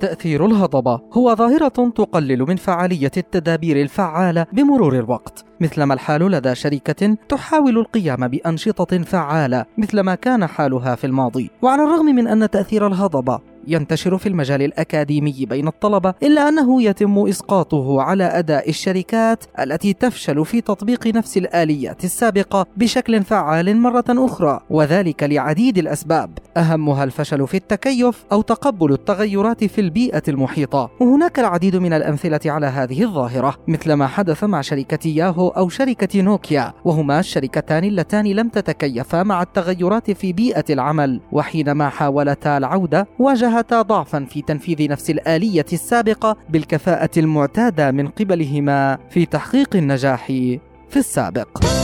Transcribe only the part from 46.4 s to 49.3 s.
بالكفاءة المعتادة من قبلهما في